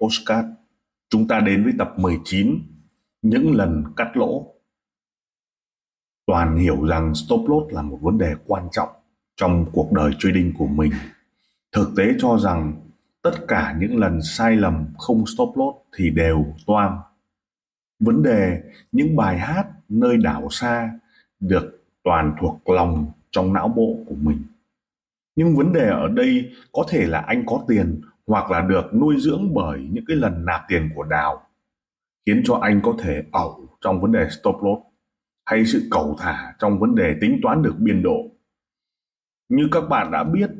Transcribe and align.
Postcard. 0.00 0.48
Chúng 1.10 1.28
ta 1.28 1.40
đến 1.40 1.64
với 1.64 1.72
tập 1.78 1.92
19 1.96 2.58
Những 3.22 3.54
lần 3.54 3.84
cắt 3.96 4.16
lỗ. 4.16 4.54
Toàn 6.26 6.56
hiểu 6.56 6.86
rằng 6.86 7.14
stop 7.14 7.48
loss 7.48 7.72
là 7.72 7.82
một 7.82 7.98
vấn 8.02 8.18
đề 8.18 8.34
quan 8.46 8.68
trọng 8.72 8.88
trong 9.36 9.66
cuộc 9.72 9.92
đời 9.92 10.12
trading 10.18 10.52
của 10.58 10.66
mình. 10.66 10.92
Thực 11.72 11.90
tế 11.96 12.04
cho 12.18 12.38
rằng 12.38 12.72
tất 13.22 13.34
cả 13.48 13.76
những 13.80 13.96
lần 13.96 14.22
sai 14.22 14.56
lầm 14.56 14.86
không 14.98 15.24
stop 15.26 15.52
loss 15.56 15.78
thì 15.96 16.10
đều 16.10 16.46
toan. 16.66 16.98
Vấn 18.00 18.22
đề, 18.22 18.62
những 18.92 19.16
bài 19.16 19.38
hát 19.38 19.66
nơi 19.88 20.16
đảo 20.16 20.48
xa 20.50 20.98
được 21.40 21.84
toàn 22.04 22.36
thuộc 22.40 22.68
lòng 22.68 23.10
trong 23.30 23.52
não 23.52 23.68
bộ 23.68 23.98
của 24.06 24.14
mình. 24.14 24.42
Nhưng 25.36 25.56
vấn 25.56 25.72
đề 25.72 25.88
ở 25.88 26.08
đây 26.08 26.52
có 26.72 26.84
thể 26.88 27.06
là 27.06 27.20
anh 27.20 27.42
có 27.46 27.64
tiền 27.68 28.00
hoặc 28.28 28.50
là 28.50 28.60
được 28.60 28.94
nuôi 28.94 29.16
dưỡng 29.18 29.54
bởi 29.54 29.88
những 29.90 30.04
cái 30.08 30.16
lần 30.16 30.44
nạp 30.44 30.60
tiền 30.68 30.90
của 30.94 31.04
Đào, 31.04 31.46
khiến 32.26 32.42
cho 32.44 32.54
anh 32.54 32.80
có 32.84 32.94
thể 32.98 33.22
ẩu 33.32 33.68
trong 33.80 34.00
vấn 34.00 34.12
đề 34.12 34.28
stop 34.30 34.56
loss 34.62 34.82
hay 35.44 35.64
sự 35.64 35.88
cầu 35.90 36.16
thả 36.18 36.54
trong 36.58 36.78
vấn 36.78 36.94
đề 36.94 37.14
tính 37.20 37.40
toán 37.42 37.62
được 37.62 37.74
biên 37.78 38.02
độ. 38.02 38.30
Như 39.48 39.68
các 39.72 39.80
bạn 39.80 40.10
đã 40.10 40.24
biết 40.24 40.50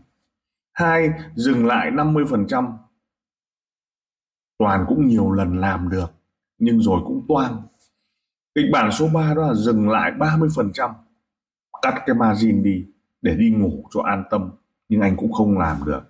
Hai, 0.73 1.09
dừng 1.35 1.65
lại 1.65 1.91
50%. 1.91 2.77
Toàn 4.57 4.85
cũng 4.87 5.07
nhiều 5.07 5.31
lần 5.31 5.57
làm 5.57 5.89
được, 5.89 6.11
nhưng 6.57 6.81
rồi 6.81 6.99
cũng 7.05 7.25
toan. 7.27 7.51
Kịch 8.55 8.65
bản 8.71 8.91
số 8.91 9.07
3 9.13 9.33
đó 9.33 9.47
là 9.47 9.53
dừng 9.53 9.89
lại 9.89 10.11
30%. 10.11 10.91
Cắt 11.81 12.03
cái 12.05 12.15
margin 12.15 12.63
đi 12.63 12.85
để 13.21 13.35
đi 13.35 13.51
ngủ 13.51 13.83
cho 13.91 14.01
an 14.01 14.23
tâm, 14.29 14.51
nhưng 14.89 15.01
anh 15.01 15.17
cũng 15.17 15.31
không 15.31 15.57
làm 15.57 15.77
được. 15.85 16.01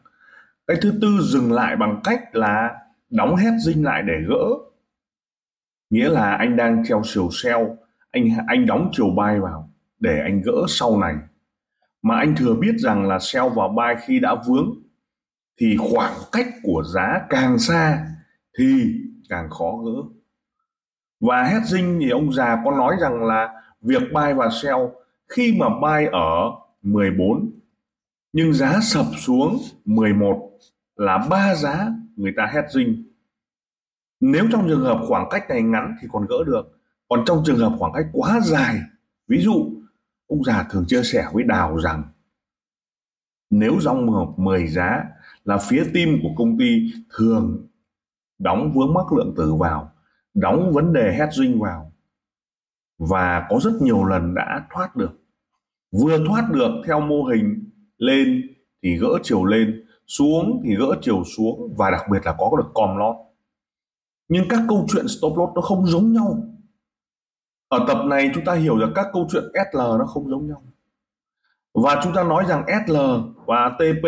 Cái 0.67 0.77
thứ 0.81 0.93
tư 1.01 1.07
dừng 1.21 1.51
lại 1.51 1.75
bằng 1.75 2.01
cách 2.03 2.35
là 2.35 2.79
đóng 3.09 3.35
hết 3.35 3.51
dinh 3.65 3.85
lại 3.85 4.03
để 4.07 4.13
gỡ. 4.27 4.45
Nghĩa 5.89 6.09
là 6.09 6.35
anh 6.35 6.55
đang 6.55 6.83
treo 6.85 7.01
chiều 7.03 7.29
sell, 7.31 7.63
anh 8.11 8.23
anh 8.47 8.65
đóng 8.65 8.89
chiều 8.93 9.05
buy 9.05 9.39
vào 9.41 9.69
để 9.99 10.19
anh 10.19 10.41
gỡ 10.41 10.65
sau 10.67 10.99
này 10.99 11.15
mà 12.01 12.17
anh 12.17 12.35
thừa 12.35 12.53
biết 12.53 12.75
rằng 12.77 13.07
là 13.07 13.19
sell 13.19 13.45
vào 13.55 13.69
buy 13.69 14.01
khi 14.05 14.19
đã 14.19 14.35
vướng, 14.47 14.73
thì 15.59 15.77
khoảng 15.77 16.13
cách 16.31 16.47
của 16.63 16.83
giá 16.83 17.21
càng 17.29 17.59
xa 17.59 18.07
thì 18.57 18.95
càng 19.29 19.49
khó 19.49 19.77
gỡ. 19.85 20.01
Và 21.19 21.43
hedging 21.43 21.99
thì 22.01 22.09
ông 22.09 22.33
già 22.33 22.61
có 22.65 22.71
nói 22.71 22.95
rằng 23.01 23.23
là 23.23 23.49
việc 23.81 24.01
buy 24.13 24.33
và 24.35 24.49
sell 24.61 24.79
khi 25.27 25.57
mà 25.59 25.69
buy 25.69 26.05
ở 26.11 26.51
14 26.81 27.51
nhưng 28.33 28.53
giá 28.53 28.79
sập 28.81 29.05
xuống 29.17 29.57
11 29.85 30.51
là 30.95 31.27
ba 31.29 31.55
giá 31.55 31.87
người 32.15 32.33
ta 32.37 32.45
hedging 32.53 33.11
nếu 34.21 34.47
trong 34.51 34.67
trường 34.67 34.81
hợp 34.81 35.05
khoảng 35.07 35.27
cách 35.29 35.49
này 35.49 35.61
ngắn 35.61 35.95
thì 36.01 36.07
còn 36.11 36.25
gỡ 36.27 36.43
được, 36.45 36.79
còn 37.09 37.23
trong 37.25 37.43
trường 37.45 37.57
hợp 37.57 37.75
khoảng 37.79 37.93
cách 37.93 38.05
quá 38.13 38.39
dài, 38.43 38.79
ví 39.27 39.41
dụ 39.41 39.71
ông 40.31 40.43
già 40.43 40.67
thường 40.69 40.85
chia 40.87 41.03
sẻ 41.03 41.25
với 41.33 41.43
Đào 41.43 41.77
rằng 41.77 42.03
nếu 43.49 43.79
dòng 43.81 44.09
hợp 44.09 44.27
10 44.37 44.67
giá 44.67 45.03
là 45.43 45.57
phía 45.57 45.83
tim 45.93 46.19
của 46.23 46.29
công 46.37 46.57
ty 46.57 46.91
thường 47.17 47.67
đóng 48.39 48.71
vướng 48.75 48.93
mắc 48.93 49.13
lượng 49.17 49.33
tử 49.37 49.53
vào, 49.53 49.91
đóng 50.33 50.71
vấn 50.73 50.93
đề 50.93 51.17
hedging 51.17 51.59
vào 51.59 51.91
và 52.99 53.47
có 53.49 53.59
rất 53.61 53.73
nhiều 53.81 54.05
lần 54.05 54.35
đã 54.35 54.65
thoát 54.73 54.95
được. 54.95 55.11
Vừa 55.91 56.25
thoát 56.27 56.49
được 56.51 56.71
theo 56.87 56.99
mô 56.99 57.23
hình 57.23 57.69
lên 57.97 58.41
thì 58.83 58.97
gỡ 58.97 59.19
chiều 59.23 59.45
lên, 59.45 59.85
xuống 60.07 60.61
thì 60.65 60.75
gỡ 60.75 60.95
chiều 61.01 61.23
xuống 61.37 61.75
và 61.77 61.91
đặc 61.91 62.01
biệt 62.11 62.25
là 62.25 62.35
có 62.37 62.51
được 62.57 62.71
com 62.73 62.97
lót. 62.97 63.15
Nhưng 64.27 64.45
các 64.49 64.61
câu 64.69 64.85
chuyện 64.93 65.07
stop 65.07 65.37
loss 65.37 65.53
nó 65.55 65.61
không 65.61 65.85
giống 65.87 66.13
nhau 66.13 66.43
ở 67.71 67.85
tập 67.87 67.97
này 68.05 68.31
chúng 68.33 68.45
ta 68.45 68.53
hiểu 68.53 68.77
được 68.77 68.91
các 68.95 69.07
câu 69.13 69.27
chuyện 69.31 69.43
SL 69.71 69.77
nó 69.77 70.05
không 70.05 70.29
giống 70.29 70.47
nhau. 70.47 70.61
Và 71.73 71.99
chúng 72.03 72.13
ta 72.13 72.23
nói 72.23 72.45
rằng 72.47 72.63
SL 72.87 72.97
và 73.45 73.71
TP 73.79 74.07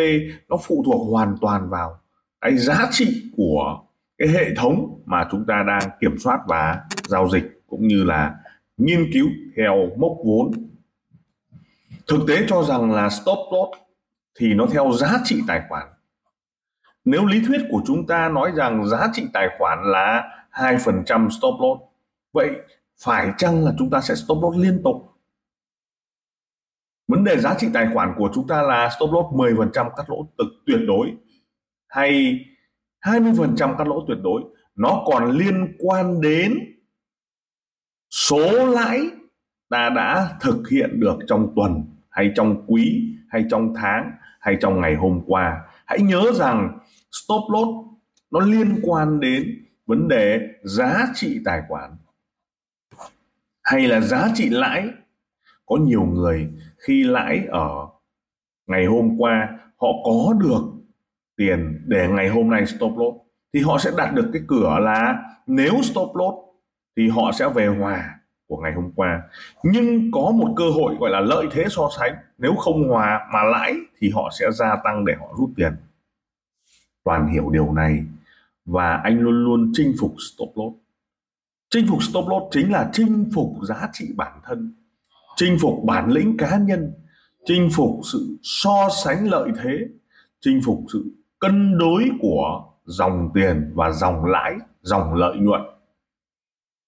nó 0.50 0.58
phụ 0.58 0.84
thuộc 0.86 1.12
hoàn 1.12 1.36
toàn 1.42 1.70
vào 1.70 2.00
cái 2.42 2.58
giá 2.58 2.88
trị 2.92 3.32
của 3.38 3.80
cái 4.18 4.28
hệ 4.28 4.46
thống 4.56 5.02
mà 5.06 5.28
chúng 5.32 5.46
ta 5.46 5.64
đang 5.68 5.90
kiểm 6.02 6.16
soát 6.18 6.40
và 6.48 6.82
giao 7.08 7.30
dịch 7.30 7.62
cũng 7.68 7.88
như 7.88 8.04
là 8.04 8.36
nghiên 8.78 9.12
cứu 9.14 9.28
theo 9.58 9.90
mốc 9.98 10.12
vốn. 10.26 10.52
Thực 12.08 12.20
tế 12.28 12.46
cho 12.48 12.64
rằng 12.64 12.92
là 12.92 13.10
stop 13.10 13.38
loss 13.52 13.82
thì 14.40 14.54
nó 14.54 14.66
theo 14.72 14.92
giá 14.92 15.20
trị 15.24 15.42
tài 15.48 15.62
khoản. 15.70 15.88
Nếu 17.06 17.26
lý 17.26 17.42
thuyết 17.48 17.62
của 17.72 17.82
chúng 17.86 18.08
ta 18.08 18.30
nói 18.30 18.52
rằng 18.56 18.88
giá 18.88 19.10
trị 19.14 19.28
tài 19.34 19.48
khoản 19.60 19.80
là 19.84 20.24
2% 20.52 21.30
stop 21.30 21.54
loss, 21.62 21.82
vậy 22.34 22.50
phải 23.04 23.32
chăng 23.38 23.66
là 23.66 23.74
chúng 23.80 23.90
ta 23.90 24.02
sẽ 24.02 24.16
stop 24.16 24.38
loss 24.42 24.58
liên 24.58 24.82
tục? 24.84 24.96
Vấn 27.08 27.24
đề 27.24 27.40
giá 27.40 27.56
trị 27.60 27.68
tài 27.74 27.88
khoản 27.94 28.14
của 28.18 28.30
chúng 28.34 28.48
ta 28.48 28.62
là 28.62 28.90
stop 28.98 29.10
loss 29.14 29.28
10% 29.36 29.90
cắt 29.96 30.10
lỗ 30.10 30.28
thực 30.38 30.48
tuyệt 30.66 30.80
đối 30.88 31.14
hay 31.88 32.40
20% 33.06 33.78
cắt 33.78 33.88
lỗ 33.88 34.06
tuyệt 34.08 34.18
đối. 34.24 34.42
Nó 34.76 35.04
còn 35.06 35.32
liên 35.32 35.76
quan 35.80 36.22
đến 36.22 36.60
số 38.10 38.68
lãi 38.68 39.02
ta 39.70 39.90
đã 39.90 40.38
thực 40.42 40.70
hiện 40.70 41.00
được 41.00 41.18
trong 41.28 41.54
tuần 41.56 41.84
hay 42.10 42.32
trong 42.36 42.66
quý 42.68 43.16
hay 43.30 43.46
trong 43.50 43.74
tháng 43.76 44.12
hay 44.40 44.58
trong 44.62 44.82
ngày 44.82 44.96
hôm 44.96 45.22
qua. 45.28 45.62
Hãy 45.86 46.00
nhớ 46.02 46.32
rằng 46.34 46.80
stop 47.12 47.44
loss 47.52 47.88
nó 48.32 48.40
liên 48.40 48.80
quan 48.84 49.20
đến 49.20 49.66
vấn 49.86 50.08
đề 50.08 50.40
giá 50.64 51.08
trị 51.16 51.40
tài 51.46 51.62
khoản 51.68 51.92
hay 53.74 53.88
là 53.88 54.02
giá 54.02 54.28
trị 54.36 54.50
lãi? 54.50 54.90
Có 55.66 55.78
nhiều 55.78 56.04
người 56.04 56.50
khi 56.78 57.04
lãi 57.04 57.46
ở 57.50 57.88
ngày 58.68 58.86
hôm 58.86 59.18
qua, 59.18 59.60
họ 59.78 59.88
có 60.04 60.34
được 60.34 60.64
tiền 61.38 61.84
để 61.86 62.08
ngày 62.08 62.30
hôm 62.30 62.50
nay 62.50 62.66
stop 62.66 62.98
loss, 62.98 63.18
thì 63.54 63.62
họ 63.62 63.78
sẽ 63.78 63.92
đặt 63.98 64.14
được 64.14 64.30
cái 64.34 64.42
cửa 64.48 64.80
là 64.82 65.24
nếu 65.48 65.74
stop 65.82 66.16
loss 66.16 66.38
thì 66.98 67.10
họ 67.10 67.32
sẽ 67.32 67.50
về 67.56 67.68
hòa 67.68 68.20
của 68.48 68.58
ngày 68.58 68.74
hôm 68.74 68.92
qua. 68.96 69.22
Nhưng 69.64 70.12
có 70.12 70.32
một 70.32 70.54
cơ 70.56 70.70
hội 70.70 70.96
gọi 71.00 71.10
là 71.10 71.20
lợi 71.20 71.48
thế 71.52 71.66
so 71.70 71.90
sánh, 72.00 72.16
nếu 72.38 72.56
không 72.56 72.90
hòa 72.90 73.28
mà 73.34 73.44
lãi 73.44 73.76
thì 73.98 74.10
họ 74.10 74.30
sẽ 74.40 74.52
gia 74.52 74.76
tăng 74.84 75.06
để 75.06 75.14
họ 75.20 75.26
rút 75.40 75.50
tiền. 75.56 75.74
Toàn 77.04 77.28
hiểu 77.28 77.50
điều 77.50 77.74
này 77.74 78.04
và 78.66 78.96
anh 79.04 79.20
luôn 79.20 79.44
luôn 79.44 79.72
chinh 79.74 79.94
phục 80.00 80.14
stop 80.18 80.50
loss 80.56 80.83
chinh 81.74 81.88
phục 81.88 82.04
stop 82.04 82.28
loss 82.28 82.46
chính 82.52 82.72
là 82.72 82.90
chinh 82.94 83.30
phục 83.34 83.54
giá 83.62 83.90
trị 83.94 84.06
bản 84.16 84.40
thân, 84.44 84.74
chinh 85.36 85.58
phục 85.62 85.84
bản 85.84 86.12
lĩnh 86.12 86.38
cá 86.38 86.58
nhân, 86.58 86.94
chinh 87.46 87.70
phục 87.74 88.00
sự 88.12 88.38
so 88.44 88.90
sánh 89.04 89.28
lợi 89.28 89.50
thế, 89.64 89.80
chinh 90.42 90.62
phục 90.66 90.84
sự 90.94 91.06
cân 91.40 91.78
đối 91.78 92.10
của 92.20 92.64
dòng 92.86 93.30
tiền 93.34 93.72
và 93.76 93.92
dòng 93.92 94.26
lãi, 94.26 94.56
dòng 94.82 95.14
lợi 95.14 95.38
nhuận. 95.38 95.62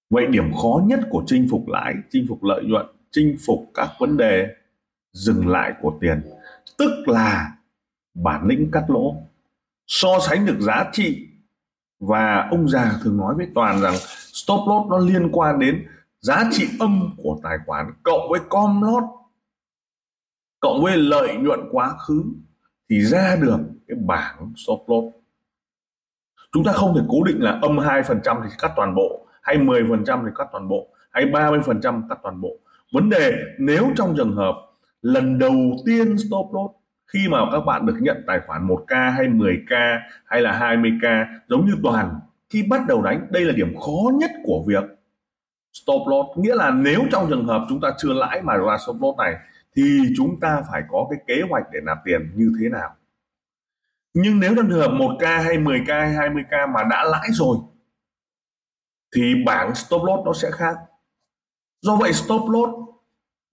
Vậy 0.10 0.28
điểm 0.28 0.54
khó 0.54 0.82
nhất 0.86 1.00
của 1.10 1.24
chinh 1.28 1.48
phục 1.52 1.68
lãi, 1.68 1.94
chinh 2.10 2.26
phục 2.30 2.44
lợi 2.44 2.64
nhuận, 2.64 2.86
chinh 3.12 3.38
phục 3.46 3.72
các 3.74 3.90
vấn 4.00 4.18
đề 4.18 4.48
dừng 5.14 5.48
lại 5.48 5.74
của 5.82 5.98
tiền, 6.02 6.22
tức 6.78 7.08
là 7.08 7.52
bản 8.14 8.48
lĩnh 8.48 8.72
cắt 8.72 8.84
lỗ, 8.88 9.16
so 9.88 10.20
sánh 10.20 10.46
được 10.46 10.58
giá 10.60 10.90
trị. 10.94 11.28
Và 12.00 12.48
ông 12.52 12.70
già 12.70 13.00
thường 13.04 13.18
nói 13.18 13.36
với 13.36 13.48
toàn 13.56 13.82
rằng 13.82 13.96
stop 14.46 14.68
loss 14.68 14.90
nó 14.90 14.98
liên 14.98 15.30
quan 15.32 15.60
đến 15.60 15.88
giá 16.20 16.44
trị 16.52 16.68
âm 16.80 17.16
của 17.18 17.40
tài 17.44 17.58
khoản 17.66 17.94
cộng 18.04 18.30
với 18.30 18.40
com 18.50 18.82
loss, 18.82 19.06
cộng 20.60 20.84
với 20.84 20.98
lợi 20.98 21.36
nhuận 21.36 21.60
quá 21.72 21.90
khứ, 21.90 22.24
thì 22.90 23.02
ra 23.02 23.36
được 23.42 23.58
cái 23.88 23.98
bảng 24.06 24.54
stop 24.56 24.80
loss. 24.88 25.16
Chúng 26.52 26.64
ta 26.64 26.72
không 26.72 26.96
thể 26.96 27.02
cố 27.10 27.24
định 27.24 27.44
là 27.44 27.60
âm 27.62 27.78
2% 27.78 28.42
thì 28.44 28.50
cắt 28.60 28.72
toàn 28.76 28.96
bộ, 28.96 29.28
hay 29.42 29.58
10% 29.58 30.26
thì 30.26 30.32
cắt 30.36 30.48
toàn 30.52 30.68
bộ, 30.68 30.88
hay 31.12 31.26
30% 31.26 32.08
cắt 32.10 32.20
toàn 32.24 32.42
bộ. 32.42 32.60
Vấn 32.92 33.10
đề, 33.10 33.34
nếu 33.60 33.92
trong 33.98 34.14
trường 34.18 34.36
hợp 34.36 34.56
lần 35.02 35.40
đầu 35.40 35.56
tiên 35.86 36.18
stop 36.18 36.54
loss, 36.54 36.76
khi 37.14 37.28
mà 37.30 37.40
các 37.52 37.60
bạn 37.60 37.86
được 37.86 37.98
nhận 38.00 38.24
tài 38.28 38.40
khoản 38.48 38.68
1k 38.68 39.12
hay 39.12 39.28
10k 39.28 40.00
hay 40.26 40.42
là 40.42 40.60
20k 40.60 41.26
giống 41.48 41.66
như 41.66 41.74
toàn 41.84 42.20
khi 42.50 42.64
bắt 42.64 42.82
đầu 42.88 43.02
đánh, 43.02 43.28
đây 43.30 43.46
là 43.46 43.54
điểm 43.54 43.76
khó 43.76 44.12
nhất 44.20 44.32
của 44.44 44.64
việc 44.68 44.84
stop 45.74 46.08
loss. 46.08 46.38
Nghĩa 46.38 46.56
là 46.56 46.72
nếu 46.72 47.02
trong 47.12 47.30
trường 47.30 47.48
hợp 47.48 47.66
chúng 47.70 47.82
ta 47.82 47.94
chưa 47.98 48.14
lãi 48.14 48.42
mà 48.42 48.54
ra 48.58 48.78
stop 48.86 48.96
loss 49.02 49.18
này, 49.18 49.36
thì 49.76 50.00
chúng 50.18 50.40
ta 50.40 50.62
phải 50.72 50.84
có 50.90 51.08
cái 51.10 51.20
kế 51.28 51.42
hoạch 51.50 51.64
để 51.72 51.80
nạp 51.84 51.98
tiền 52.06 52.32
như 52.36 52.52
thế 52.60 52.70
nào. 52.70 52.96
Nhưng 54.14 54.40
nếu 54.40 54.56
trong 54.56 54.70
trường 54.70 54.80
hợp 54.80 54.92
1k 54.92 55.44
hay 55.44 55.58
10k 55.58 56.16
hay 56.18 56.30
20k 56.30 56.72
mà 56.74 56.84
đã 56.84 57.04
lãi 57.04 57.28
rồi, 57.32 57.58
thì 59.16 59.34
bảng 59.46 59.76
stop 59.76 60.02
loss 60.04 60.26
nó 60.26 60.34
sẽ 60.34 60.52
khác. 60.52 60.76
Do 61.82 61.96
vậy 61.96 62.14
stop 62.14 62.42
loss 62.50 62.74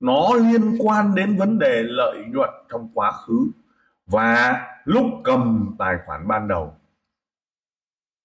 nó 0.01 0.35
liên 0.35 0.77
quan 0.79 1.15
đến 1.15 1.37
vấn 1.37 1.59
đề 1.59 1.83
lợi 1.83 2.25
nhuận 2.29 2.51
trong 2.71 2.89
quá 2.95 3.13
khứ 3.13 3.51
và 4.07 4.61
lúc 4.85 5.07
cầm 5.25 5.75
tài 5.79 5.97
khoản 6.07 6.29
ban 6.29 6.49
đầu 6.49 6.77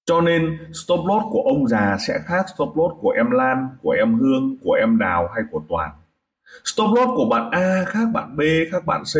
cho 0.07 0.21
nên 0.21 0.57
stop 0.73 0.99
loss 1.05 1.25
của 1.31 1.41
ông 1.41 1.67
già 1.67 1.97
sẽ 2.07 2.19
khác 2.25 2.45
stop 2.55 2.77
loss 2.77 2.95
của 3.01 3.09
em 3.09 3.31
Lan, 3.31 3.67
của 3.81 3.91
em 3.91 4.19
Hương, 4.19 4.57
của 4.63 4.73
em 4.73 4.97
Đào 4.97 5.29
hay 5.35 5.43
của 5.51 5.61
Toàn. 5.69 5.91
Stop 6.63 6.89
loss 6.95 7.11
của 7.15 7.27
bạn 7.29 7.51
A 7.51 7.83
khác 7.87 8.05
bạn 8.13 8.37
B 8.37 8.41
khác 8.71 8.85
bạn 8.85 9.03
C 9.03 9.15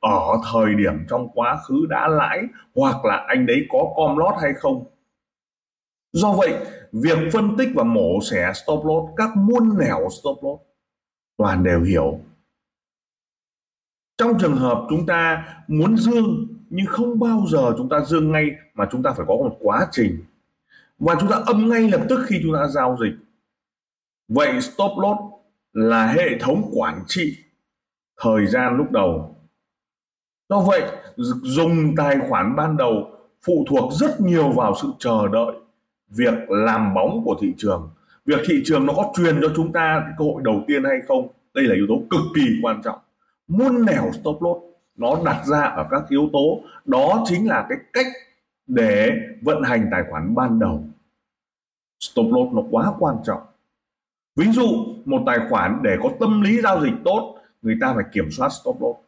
ở 0.00 0.36
thời 0.52 0.74
điểm 0.74 1.06
trong 1.08 1.28
quá 1.34 1.56
khứ 1.56 1.86
đã 1.88 2.08
lãi 2.08 2.42
hoặc 2.74 3.04
là 3.04 3.24
anh 3.28 3.46
đấy 3.46 3.66
có 3.68 3.78
com 3.96 4.16
lót 4.16 4.34
hay 4.42 4.52
không. 4.54 4.84
Do 6.12 6.32
vậy, 6.32 6.54
việc 6.92 7.18
phân 7.32 7.56
tích 7.58 7.68
và 7.74 7.84
mổ 7.84 8.20
xẻ 8.30 8.52
stop 8.54 8.84
loss 8.84 9.12
các 9.16 9.36
muôn 9.36 9.78
nẻo 9.78 10.08
stop 10.10 10.38
loss 10.42 10.62
toàn 11.36 11.64
đều 11.64 11.82
hiểu. 11.82 12.18
Trong 14.18 14.38
trường 14.38 14.56
hợp 14.56 14.86
chúng 14.90 15.06
ta 15.06 15.44
muốn 15.68 15.96
dương 15.96 16.46
nhưng 16.74 16.86
không 16.86 17.18
bao 17.18 17.44
giờ 17.50 17.74
chúng 17.78 17.88
ta 17.88 18.00
dương 18.00 18.32
ngay 18.32 18.50
mà 18.74 18.88
chúng 18.92 19.02
ta 19.02 19.12
phải 19.12 19.26
có 19.28 19.34
một 19.34 19.56
quá 19.60 19.86
trình. 19.90 20.18
Và 20.98 21.14
chúng 21.20 21.30
ta 21.30 21.36
âm 21.46 21.68
ngay 21.68 21.90
lập 21.90 22.00
tức 22.08 22.20
khi 22.26 22.40
chúng 22.42 22.54
ta 22.54 22.66
giao 22.68 22.96
dịch. 23.00 23.14
Vậy 24.28 24.60
stop 24.60 24.90
loss 24.98 25.20
là 25.72 26.06
hệ 26.06 26.38
thống 26.40 26.70
quản 26.74 27.02
trị 27.06 27.36
thời 28.20 28.46
gian 28.46 28.76
lúc 28.76 28.90
đầu. 28.90 29.36
Do 30.48 30.60
vậy, 30.60 30.82
dùng 31.42 31.96
tài 31.96 32.18
khoản 32.28 32.56
ban 32.56 32.76
đầu 32.76 33.10
phụ 33.46 33.64
thuộc 33.68 33.92
rất 33.92 34.20
nhiều 34.20 34.52
vào 34.52 34.74
sự 34.82 34.88
chờ 34.98 35.28
đợi, 35.32 35.54
việc 36.08 36.34
làm 36.48 36.94
bóng 36.94 37.22
của 37.24 37.36
thị 37.40 37.54
trường. 37.56 37.90
Việc 38.26 38.40
thị 38.46 38.62
trường 38.64 38.86
nó 38.86 38.92
có 38.92 39.12
truyền 39.16 39.38
cho 39.42 39.52
chúng 39.56 39.72
ta 39.72 40.04
cơ 40.18 40.24
hội 40.24 40.42
đầu 40.44 40.64
tiên 40.66 40.84
hay 40.84 40.98
không, 41.08 41.28
đây 41.54 41.64
là 41.64 41.74
yếu 41.74 41.86
tố 41.88 42.02
cực 42.10 42.20
kỳ 42.34 42.42
quan 42.62 42.82
trọng. 42.84 42.98
Muôn 43.48 43.84
nẻo 43.86 44.10
stop 44.12 44.42
loss 44.42 44.71
nó 44.96 45.18
đặt 45.24 45.42
ra 45.46 45.60
ở 45.60 45.86
các 45.90 46.02
yếu 46.08 46.28
tố. 46.32 46.60
Đó 46.84 47.24
chính 47.26 47.48
là 47.48 47.66
cái 47.68 47.78
cách 47.92 48.06
để 48.66 49.10
vận 49.42 49.62
hành 49.62 49.88
tài 49.90 50.02
khoản 50.10 50.34
ban 50.34 50.58
đầu. 50.58 50.84
Stop 52.00 52.26
loss 52.32 52.52
nó 52.54 52.62
quá 52.70 52.92
quan 52.98 53.16
trọng. 53.24 53.42
Ví 54.36 54.52
dụ, 54.52 54.68
một 55.04 55.22
tài 55.26 55.38
khoản 55.50 55.78
để 55.82 55.96
có 56.02 56.10
tâm 56.20 56.40
lý 56.40 56.62
giao 56.62 56.82
dịch 56.82 56.94
tốt, 57.04 57.38
người 57.62 57.76
ta 57.80 57.94
phải 57.94 58.04
kiểm 58.12 58.30
soát 58.30 58.48
stop 58.48 58.76
loss. 58.80 58.98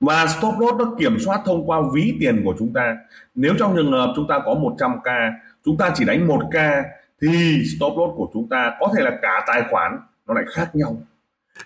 Và 0.00 0.26
stop 0.26 0.54
loss 0.58 0.78
nó 0.78 0.94
kiểm 0.98 1.18
soát 1.18 1.40
thông 1.44 1.70
qua 1.70 1.80
ví 1.94 2.16
tiền 2.20 2.42
của 2.44 2.54
chúng 2.58 2.72
ta. 2.72 2.96
Nếu 3.34 3.54
trong 3.58 3.76
trường 3.76 3.92
hợp 3.92 4.12
chúng 4.16 4.26
ta 4.28 4.38
có 4.44 4.54
100k 4.54 5.32
chúng 5.64 5.76
ta 5.76 5.92
chỉ 5.94 6.04
đánh 6.04 6.28
1k 6.28 6.82
thì 7.22 7.62
stop 7.76 7.92
loss 7.98 8.16
của 8.16 8.30
chúng 8.32 8.48
ta 8.48 8.76
có 8.80 8.92
thể 8.96 9.02
là 9.02 9.18
cả 9.22 9.44
tài 9.46 9.62
khoản 9.70 9.98
nó 10.26 10.34
lại 10.34 10.44
khác 10.48 10.70
nhau 10.74 10.96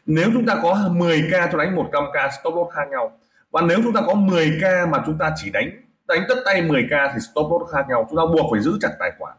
nếu 0.06 0.30
chúng 0.32 0.46
ta 0.46 0.60
có 0.62 0.74
10k 0.74 1.48
cho 1.52 1.58
đánh 1.58 1.76
100k 1.76 2.30
stop 2.40 2.54
loss 2.54 2.74
khác 2.74 2.88
nhau, 2.90 3.18
và 3.50 3.62
nếu 3.62 3.78
chúng 3.82 3.92
ta 3.92 4.00
có 4.06 4.12
10k 4.14 4.90
mà 4.90 5.02
chúng 5.06 5.18
ta 5.18 5.34
chỉ 5.36 5.50
đánh 5.50 5.70
đánh 6.08 6.24
tất 6.28 6.34
tay 6.44 6.62
10k 6.62 7.10
thì 7.14 7.20
stop 7.20 7.46
loss 7.50 7.72
khác 7.72 7.86
nhau, 7.88 8.06
chúng 8.10 8.18
ta 8.18 8.22
buộc 8.32 8.52
phải 8.52 8.60
giữ 8.60 8.78
chặt 8.80 8.90
tài 8.98 9.12
khoản. 9.18 9.36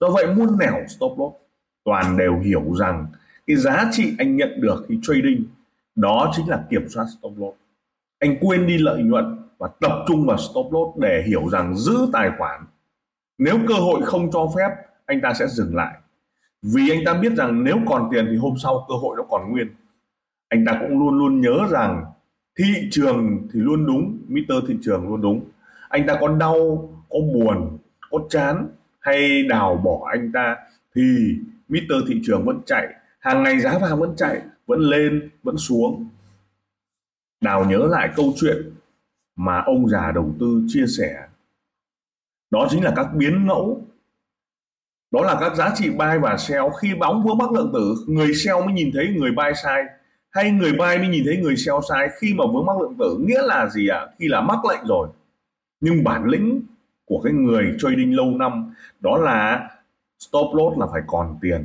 Do 0.00 0.08
vậy 0.08 0.26
muôn 0.26 0.58
nẻo 0.58 0.74
stop 0.88 1.18
loss, 1.18 1.36
toàn 1.84 2.16
đều 2.16 2.38
hiểu 2.38 2.74
rằng 2.80 3.06
cái 3.46 3.56
giá 3.56 3.88
trị 3.92 4.14
anh 4.18 4.36
nhận 4.36 4.60
được 4.60 4.84
khi 4.88 4.98
trading, 5.02 5.44
đó 5.94 6.32
chính 6.36 6.48
là 6.48 6.64
kiểm 6.70 6.88
soát 6.88 7.04
stop 7.18 7.32
loss. 7.36 7.56
Anh 8.18 8.36
quên 8.40 8.66
đi 8.66 8.78
lợi 8.78 9.02
nhuận 9.02 9.38
và 9.58 9.68
tập 9.80 9.92
trung 10.08 10.26
vào 10.26 10.38
stop 10.38 10.72
loss 10.72 10.98
để 10.98 11.22
hiểu 11.26 11.48
rằng 11.48 11.76
giữ 11.76 11.96
tài 12.12 12.30
khoản. 12.38 12.64
Nếu 13.38 13.58
cơ 13.68 13.74
hội 13.74 14.02
không 14.04 14.30
cho 14.32 14.46
phép, 14.56 14.70
anh 15.06 15.20
ta 15.20 15.34
sẽ 15.34 15.46
dừng 15.46 15.76
lại 15.76 15.94
vì 16.72 16.90
anh 16.90 17.00
ta 17.06 17.14
biết 17.14 17.32
rằng 17.36 17.64
nếu 17.64 17.78
còn 17.86 18.08
tiền 18.12 18.26
thì 18.30 18.36
hôm 18.36 18.54
sau 18.62 18.86
cơ 18.88 18.94
hội 18.94 19.16
nó 19.16 19.22
còn 19.22 19.52
nguyên 19.52 19.68
anh 20.48 20.64
ta 20.66 20.78
cũng 20.80 20.98
luôn 20.98 21.18
luôn 21.18 21.40
nhớ 21.40 21.66
rằng 21.70 22.04
thị 22.58 22.88
trường 22.90 23.48
thì 23.52 23.60
luôn 23.60 23.86
đúng 23.86 24.18
Mr. 24.28 24.68
thị 24.68 24.76
trường 24.82 25.08
luôn 25.08 25.20
đúng 25.20 25.40
anh 25.88 26.06
ta 26.06 26.16
có 26.20 26.28
đau, 26.28 26.88
có 27.10 27.18
buồn, 27.34 27.78
có 28.10 28.18
chán 28.30 28.68
hay 29.00 29.42
đào 29.42 29.76
bỏ 29.84 30.08
anh 30.12 30.32
ta 30.32 30.56
thì 30.94 31.02
Mr. 31.68 31.94
thị 32.08 32.20
trường 32.24 32.44
vẫn 32.44 32.60
chạy 32.66 32.94
hàng 33.18 33.42
ngày 33.42 33.60
giá 33.60 33.78
vàng 33.78 34.00
vẫn 34.00 34.14
chạy, 34.16 34.42
vẫn 34.66 34.80
lên, 34.80 35.30
vẫn 35.42 35.56
xuống 35.56 36.08
đào 37.40 37.64
nhớ 37.64 37.86
lại 37.90 38.10
câu 38.16 38.32
chuyện 38.36 38.74
mà 39.36 39.60
ông 39.60 39.88
già 39.88 40.12
đầu 40.14 40.34
tư 40.40 40.62
chia 40.68 40.84
sẻ 40.98 41.26
đó 42.50 42.66
chính 42.70 42.84
là 42.84 42.92
các 42.96 43.06
biến 43.14 43.46
ngẫu 43.46 43.86
đó 45.14 45.22
là 45.22 45.36
các 45.40 45.54
giá 45.54 45.72
trị 45.74 45.90
buy 45.90 46.18
và 46.22 46.36
sell. 46.36 46.64
Khi 46.80 46.94
bóng 46.94 47.22
vướng 47.22 47.38
mắc 47.38 47.52
lượng 47.52 47.70
tử, 47.74 47.94
người 48.06 48.34
sell 48.34 48.58
mới 48.64 48.74
nhìn 48.74 48.90
thấy 48.94 49.08
người 49.08 49.30
buy 49.32 49.52
sai, 49.62 49.84
hay 50.30 50.50
người 50.50 50.72
buy 50.72 50.98
mới 50.98 51.08
nhìn 51.08 51.24
thấy 51.26 51.36
người 51.36 51.56
sell 51.56 51.78
sai, 51.88 52.08
khi 52.20 52.34
mà 52.34 52.44
vướng 52.54 52.66
mắc 52.66 52.80
lượng 52.80 52.94
tử, 52.98 53.16
nghĩa 53.20 53.42
là 53.42 53.68
gì 53.68 53.88
ạ? 53.88 53.98
À? 53.98 54.06
khi 54.18 54.28
là 54.28 54.40
mắc 54.40 54.58
lệnh 54.70 54.86
rồi. 54.86 55.08
Nhưng 55.80 56.04
bản 56.04 56.24
lĩnh 56.24 56.62
của 57.04 57.20
cái 57.24 57.32
người 57.32 57.74
trading 57.78 58.16
lâu 58.16 58.30
năm, 58.30 58.74
đó 59.00 59.18
là 59.18 59.70
stop 60.18 60.54
loss 60.54 60.78
là 60.78 60.86
phải 60.92 61.02
còn 61.06 61.38
tiền, 61.40 61.64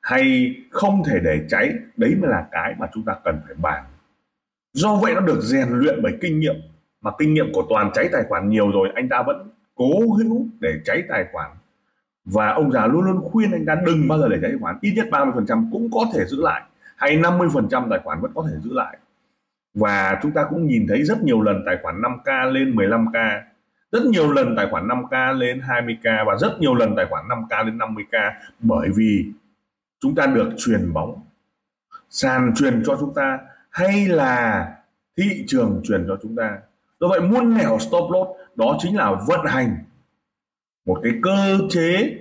hay 0.00 0.54
không 0.70 1.02
thể 1.04 1.18
để 1.22 1.40
cháy. 1.48 1.72
Đấy 1.96 2.14
mới 2.20 2.30
là 2.30 2.46
cái 2.50 2.74
mà 2.78 2.86
chúng 2.94 3.04
ta 3.04 3.14
cần 3.24 3.40
phải 3.46 3.54
bàn. 3.54 3.84
Do 4.72 4.96
vậy 4.96 5.14
nó 5.14 5.20
được 5.20 5.40
rèn 5.40 5.68
luyện 5.70 6.02
bởi 6.02 6.12
kinh 6.20 6.40
nghiệm, 6.40 6.56
mà 7.00 7.10
kinh 7.18 7.34
nghiệm 7.34 7.52
của 7.52 7.66
toàn 7.68 7.90
cháy 7.94 8.08
tài 8.12 8.22
khoản 8.28 8.48
nhiều 8.48 8.70
rồi, 8.70 8.88
anh 8.94 9.08
ta 9.08 9.22
vẫn 9.26 9.50
cố 9.74 9.90
hữu 10.18 10.46
để 10.60 10.74
cháy 10.84 11.02
tài 11.08 11.24
khoản 11.32 11.50
và 12.32 12.48
ông 12.48 12.72
già 12.72 12.86
luôn 12.86 13.04
luôn 13.04 13.20
khuyên 13.30 13.52
anh 13.52 13.66
ta 13.66 13.74
đừng 13.86 14.08
bao 14.08 14.18
giờ 14.18 14.28
để 14.28 14.38
tài 14.42 14.52
khoản. 14.60 14.78
Ít 14.80 14.92
nhất 14.96 15.06
30% 15.10 15.68
cũng 15.72 15.90
có 15.92 16.06
thể 16.14 16.24
giữ 16.24 16.42
lại. 16.42 16.62
Hay 16.96 17.18
50% 17.18 17.90
tài 17.90 17.98
khoản 18.04 18.20
vẫn 18.20 18.32
có 18.34 18.46
thể 18.50 18.56
giữ 18.64 18.72
lại. 18.72 18.98
Và 19.74 20.18
chúng 20.22 20.32
ta 20.32 20.46
cũng 20.50 20.66
nhìn 20.66 20.86
thấy 20.88 21.04
rất 21.04 21.22
nhiều 21.22 21.42
lần 21.42 21.62
tài 21.66 21.76
khoản 21.82 22.00
5k 22.00 22.52
lên 22.52 22.76
15k 22.76 23.40
rất 23.92 24.04
nhiều 24.04 24.32
lần 24.32 24.56
tài 24.56 24.66
khoản 24.70 24.88
5k 24.88 25.38
lên 25.38 25.60
20k 25.60 26.24
và 26.26 26.36
rất 26.36 26.56
nhiều 26.60 26.74
lần 26.74 26.96
tài 26.96 27.06
khoản 27.10 27.24
5k 27.28 27.64
lên 27.64 27.78
50k 27.78 28.32
bởi 28.60 28.88
vì 28.96 29.32
chúng 30.00 30.14
ta 30.14 30.26
được 30.26 30.48
truyền 30.58 30.92
bóng. 30.92 31.20
Sàn 32.10 32.52
truyền 32.56 32.82
cho 32.86 32.96
chúng 33.00 33.14
ta. 33.14 33.38
Hay 33.70 34.08
là 34.08 34.66
thị 35.16 35.44
trường 35.46 35.80
truyền 35.84 36.04
cho 36.08 36.18
chúng 36.22 36.36
ta. 36.36 36.58
Do 37.00 37.08
vậy 37.08 37.20
muôn 37.20 37.54
nẻo 37.54 37.78
stop 37.78 38.10
loss, 38.10 38.30
đó 38.56 38.76
chính 38.80 38.96
là 38.96 39.12
vận 39.26 39.46
hành 39.46 39.76
một 40.90 41.00
cái 41.02 41.12
cơ 41.22 41.58
chế 41.70 42.16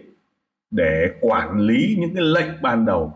để 0.72 1.12
quản 1.22 1.60
lý 1.60 1.96
những 2.00 2.16
cái 2.16 2.24
lệnh 2.24 2.62
ban 2.62 2.86
đầu. 2.86 3.14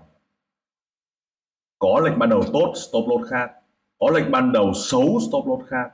Có 1.80 2.02
lệnh 2.04 2.20
ban 2.20 2.30
đầu 2.30 2.44
tốt, 2.54 2.74
stop 2.76 3.06
loss 3.10 3.30
khác. 3.30 3.52
Có 4.00 4.12
lệnh 4.14 4.32
ban 4.32 4.52
đầu 4.52 4.74
xấu, 4.74 5.20
stop 5.30 5.48
loss 5.48 5.70
khác. 5.70 5.90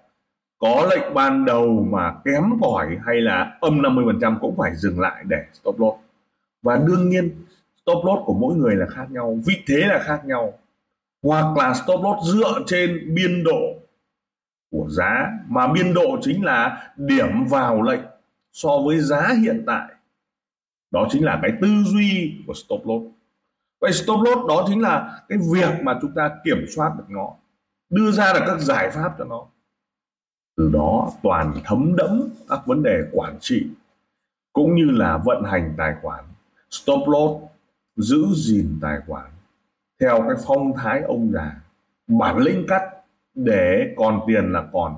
Có 0.57 0.87
lệnh 0.89 1.13
ban 1.13 1.45
đầu 1.45 1.87
mà 1.91 2.13
kém 2.25 2.43
cỏi 2.61 2.97
hay 3.05 3.21
là 3.21 3.57
âm 3.61 3.81
50% 3.81 4.39
cũng 4.41 4.55
phải 4.57 4.75
dừng 4.75 4.99
lại 4.99 5.23
để 5.27 5.37
stop 5.53 5.79
loss 5.79 5.97
và 6.61 6.77
đương 6.87 7.09
nhiên, 7.09 7.45
stop 7.81 8.05
loss 8.05 8.25
của 8.25 8.33
mỗi 8.33 8.55
người 8.55 8.75
là 8.75 8.85
khác 8.89 9.05
nhau, 9.09 9.37
vị 9.45 9.55
thế 9.67 9.77
là 9.77 9.99
khác 10.03 10.25
nhau. 10.25 10.53
Hoặc 11.23 11.57
là 11.57 11.73
stop 11.73 11.99
loss 12.03 12.33
dựa 12.33 12.59
trên 12.67 13.15
biên 13.15 13.43
độ 13.43 13.61
của 14.71 14.89
giá, 14.89 15.27
mà 15.47 15.73
biên 15.73 15.93
độ 15.93 16.17
chính 16.21 16.45
là 16.45 16.91
điểm 16.97 17.45
vào 17.49 17.81
lệnh 17.81 18.01
so 18.61 18.69
với 18.85 18.99
giá 19.01 19.33
hiện 19.41 19.63
tại. 19.67 19.93
Đó 20.91 21.07
chính 21.11 21.25
là 21.25 21.39
cái 21.41 21.51
tư 21.61 21.67
duy 21.85 22.41
của 22.47 22.53
stop 22.53 22.81
loss. 22.85 23.05
Vậy 23.81 23.93
stop 23.93 24.19
loss 24.25 24.47
đó 24.47 24.65
chính 24.67 24.81
là 24.81 25.21
cái 25.29 25.37
việc 25.53 25.83
mà 25.83 25.99
chúng 26.01 26.11
ta 26.15 26.31
kiểm 26.43 26.65
soát 26.75 26.91
được 26.97 27.05
nó, 27.07 27.31
đưa 27.89 28.11
ra 28.11 28.33
được 28.33 28.39
các 28.47 28.59
giải 28.59 28.91
pháp 28.91 29.15
cho 29.17 29.25
nó. 29.25 29.45
Từ 30.57 30.69
đó 30.73 31.11
toàn 31.23 31.53
thấm 31.63 31.95
đẫm 31.95 32.29
các 32.49 32.59
vấn 32.65 32.83
đề 32.83 33.01
quản 33.11 33.37
trị, 33.39 33.67
cũng 34.53 34.75
như 34.75 34.85
là 34.85 35.17
vận 35.17 35.43
hành 35.43 35.73
tài 35.77 35.95
khoản. 36.01 36.25
Stop 36.69 37.07
loss 37.07 37.43
giữ 37.95 38.25
gìn 38.35 38.79
tài 38.81 38.97
khoản 39.07 39.31
theo 39.99 40.21
cái 40.21 40.43
phong 40.47 40.73
thái 40.77 41.01
ông 41.01 41.31
già, 41.31 41.61
bản 42.07 42.37
lĩnh 42.37 42.65
cắt 42.67 42.81
để 43.35 43.93
còn 43.97 44.21
tiền 44.27 44.51
là 44.51 44.67
còn. 44.73 44.97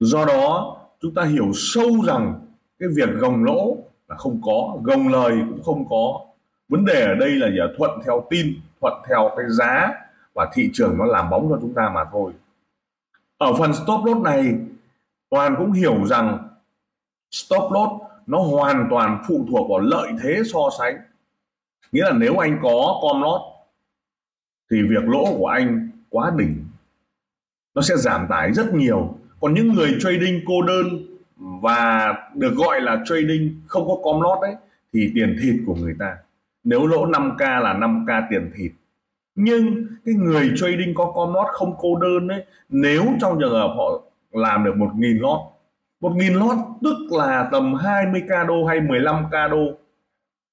Do 0.00 0.24
đó 0.24 0.76
chúng 1.04 1.14
ta 1.14 1.24
hiểu 1.24 1.52
sâu 1.54 2.02
rằng 2.06 2.34
cái 2.78 2.88
việc 2.96 3.08
gồng 3.14 3.44
lỗ 3.44 3.76
là 4.08 4.16
không 4.16 4.40
có, 4.42 4.78
gồng 4.82 5.08
lời 5.08 5.32
cũng 5.50 5.62
không 5.62 5.88
có. 5.88 6.20
Vấn 6.68 6.84
đề 6.84 7.04
ở 7.04 7.14
đây 7.14 7.30
là 7.30 7.48
giờ 7.56 7.74
thuận 7.78 7.90
theo 8.04 8.26
tin, 8.30 8.46
thuận 8.80 8.94
theo 9.08 9.30
cái 9.36 9.46
giá 9.50 9.92
và 10.34 10.50
thị 10.54 10.70
trường 10.72 10.98
nó 10.98 11.04
làm 11.04 11.30
bóng 11.30 11.48
cho 11.50 11.58
chúng 11.60 11.74
ta 11.74 11.90
mà 11.94 12.04
thôi. 12.12 12.32
Ở 13.38 13.54
phần 13.54 13.74
stop 13.74 14.04
loss 14.04 14.20
này, 14.20 14.54
toàn 15.30 15.54
cũng 15.58 15.72
hiểu 15.72 16.06
rằng 16.06 16.48
stop 17.30 17.72
loss 17.72 17.92
nó 18.26 18.38
hoàn 18.38 18.86
toàn 18.90 19.22
phụ 19.28 19.46
thuộc 19.50 19.70
vào 19.70 19.78
lợi 19.78 20.12
thế 20.22 20.42
so 20.52 20.60
sánh. 20.78 20.96
Nghĩa 21.92 22.04
là 22.04 22.12
nếu 22.12 22.36
anh 22.38 22.58
có 22.62 23.00
com 23.02 23.22
lót 23.22 23.40
thì 24.70 24.82
việc 24.82 25.04
lỗ 25.04 25.24
của 25.38 25.46
anh 25.46 25.90
quá 26.10 26.32
đỉnh. 26.36 26.64
Nó 27.74 27.82
sẽ 27.82 27.96
giảm 27.96 28.26
tải 28.28 28.52
rất 28.52 28.74
nhiều 28.74 29.18
còn 29.44 29.54
những 29.54 29.72
người 29.72 29.96
trading 30.00 30.40
cô 30.46 30.62
đơn 30.62 30.86
và 31.38 32.14
được 32.34 32.54
gọi 32.54 32.80
là 32.80 33.02
trading 33.04 33.60
không 33.66 33.88
có 33.88 33.96
com 34.04 34.20
lót 34.20 34.38
đấy 34.42 34.54
thì 34.92 35.12
tiền 35.14 35.36
thịt 35.42 35.54
của 35.66 35.74
người 35.74 35.96
ta. 35.98 36.16
Nếu 36.64 36.86
lỗ 36.86 37.06
5k 37.06 37.60
là 37.60 37.74
5k 37.74 38.22
tiền 38.30 38.50
thịt. 38.56 38.72
Nhưng 39.34 39.86
cái 40.04 40.14
người 40.14 40.52
trading 40.56 40.94
có 40.94 41.12
com 41.14 41.34
lót 41.34 41.46
không 41.52 41.74
cô 41.78 41.98
đơn 41.98 42.28
ấy, 42.28 42.44
nếu 42.68 43.04
trong 43.20 43.38
trường 43.40 43.52
hợp 43.52 43.74
họ 43.76 44.02
làm 44.32 44.64
được 44.64 44.76
một 44.76 44.90
nghìn 44.96 45.18
lót 45.18 45.40
một 46.00 46.12
nghìn 46.16 46.34
lót 46.34 46.56
tức 46.82 46.96
là 47.18 47.48
tầm 47.52 47.74
20k 47.74 48.46
đô 48.46 48.64
hay 48.64 48.80
15k 48.80 49.50
đô, 49.50 49.72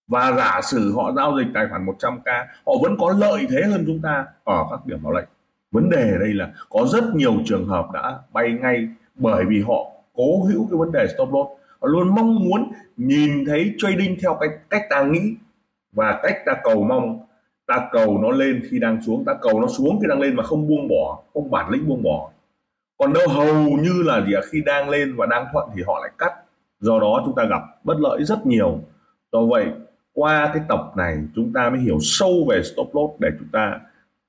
và 0.08 0.32
giả 0.32 0.62
sử 0.64 0.94
họ 0.96 1.12
giao 1.12 1.38
dịch 1.38 1.48
tài 1.54 1.68
khoản 1.70 1.86
100k 1.86 2.46
họ 2.66 2.74
vẫn 2.82 2.96
có 3.00 3.14
lợi 3.18 3.48
thế 3.50 3.62
hơn 3.64 3.84
chúng 3.88 4.02
ta 4.02 4.26
ở 4.44 4.66
các 4.72 4.86
điểm 4.86 5.04
bảo 5.04 5.14
lệnh 5.14 5.28
vấn 5.72 5.90
đề 5.90 6.12
ở 6.12 6.18
đây 6.18 6.34
là 6.34 6.52
có 6.70 6.86
rất 6.86 7.04
nhiều 7.16 7.34
trường 7.46 7.68
hợp 7.68 7.86
đã 7.94 8.20
bay 8.34 8.52
ngay 8.62 8.88
bởi 9.16 9.46
vì 9.46 9.62
họ 9.62 9.92
cố 10.14 10.44
hữu 10.44 10.68
cái 10.72 10.78
vấn 10.78 10.92
đề 10.92 11.08
stop 11.08 11.34
loss. 11.34 11.50
Họ 11.82 11.88
luôn 11.88 12.16
mong 12.16 12.36
muốn 12.36 12.72
nhìn 12.98 13.46
thấy 13.46 13.74
trading 13.78 14.18
theo 14.22 14.38
cái 14.40 14.50
cách 14.70 14.82
ta 14.90 15.04
nghĩ 15.04 15.36
và 15.92 16.20
cách 16.24 16.36
ta 16.46 16.54
cầu 16.64 16.84
mong. 16.84 17.20
Ta 17.68 17.90
cầu 17.92 18.20
nó 18.22 18.30
lên 18.30 18.62
khi 18.70 18.80
đang 18.80 19.02
xuống, 19.02 19.26
ta 19.26 19.34
cầu 19.42 19.62
nó 19.62 19.68
xuống 19.68 20.00
khi 20.02 20.08
đang 20.10 20.20
lên 20.20 20.36
mà 20.36 20.44
không 20.44 20.68
buông 20.68 20.88
bỏ, 20.88 21.20
không 21.34 21.52
bản 21.52 21.70
lĩnh 21.70 21.88
buông 21.88 22.04
bỏ. 22.04 22.30
Còn 22.98 23.14
đâu 23.14 23.28
hầu 23.28 23.64
như 23.64 24.04
là 24.06 24.26
gì 24.26 24.34
khi 24.52 24.62
đang 24.66 24.90
lên 24.90 25.16
và 25.16 25.26
đang 25.26 25.46
thuận 25.54 25.70
thì 25.76 25.82
họ 25.88 26.00
lại 26.02 26.12
cắt. 26.18 26.34
Do 26.80 27.00
đó 27.00 27.22
chúng 27.26 27.36
ta 27.36 27.44
gặp 27.46 27.62
bất 27.84 28.00
lợi 28.00 28.24
rất 28.24 28.46
nhiều. 28.46 28.80
Do 29.32 29.40
vậy, 29.46 29.66
qua 30.14 30.52
cái 30.54 30.64
tập 30.70 30.92
này 30.98 31.18
chúng 31.36 31.54
ta 31.54 31.70
mới 31.70 31.80
hiểu 31.80 31.98
sâu 32.02 32.46
về 32.50 32.62
stop 32.64 32.96
loss 32.96 33.20
để 33.20 33.30
chúng 33.40 33.48
ta 33.52 33.80